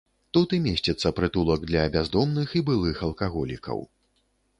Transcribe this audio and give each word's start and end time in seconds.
Тут 0.35 0.53
і 0.55 0.59
месціцца 0.67 1.11
прытулак 1.19 1.67
для 1.71 1.83
бяздомных 1.97 2.55
і 2.61 2.65
былых 2.71 3.05
алкаголікаў. 3.09 3.77